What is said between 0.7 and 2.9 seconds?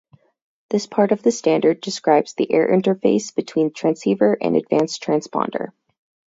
This part of the standard describes the air